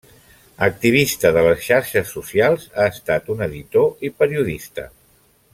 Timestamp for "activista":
0.67-1.31